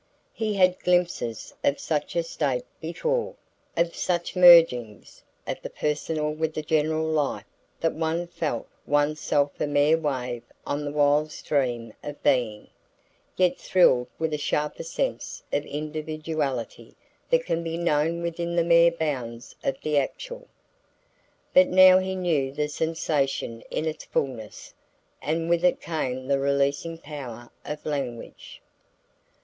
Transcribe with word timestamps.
He 0.33 0.55
had 0.55 0.71
had 0.71 0.79
glimpses 0.83 1.53
of 1.63 1.79
such 1.79 2.15
a 2.15 2.23
state 2.23 2.65
before, 2.79 3.35
of 3.77 3.95
such 3.95 4.35
mergings 4.35 5.21
of 5.45 5.61
the 5.61 5.69
personal 5.69 6.33
with 6.33 6.55
the 6.55 6.63
general 6.63 7.05
life 7.05 7.45
that 7.81 7.93
one 7.93 8.25
felt 8.25 8.67
one's 8.87 9.19
self 9.19 9.61
a 9.61 9.67
mere 9.67 9.99
wave 9.99 10.41
on 10.65 10.83
the 10.85 10.91
wild 10.91 11.31
stream 11.31 11.93
of 12.03 12.23
being, 12.23 12.69
yet 13.37 13.59
thrilled 13.59 14.07
with 14.17 14.33
a 14.33 14.39
sharper 14.39 14.81
sense 14.81 15.43
of 15.53 15.67
individuality 15.67 16.95
than 17.29 17.41
can 17.41 17.61
be 17.63 17.77
known 17.77 18.23
within 18.23 18.55
the 18.55 18.63
mere 18.63 18.89
bounds 18.89 19.55
of 19.63 19.79
the 19.83 19.99
actual. 19.99 20.47
But 21.53 21.67
now 21.67 21.99
he 21.99 22.15
knew 22.15 22.51
the 22.51 22.69
sensation 22.69 23.61
in 23.69 23.85
its 23.85 24.05
fulness, 24.05 24.73
and 25.21 25.47
with 25.47 25.63
it 25.63 25.79
came 25.79 26.25
the 26.27 26.39
releasing 26.39 26.97
power 26.97 27.51
of 27.63 27.85
language. 27.85 28.63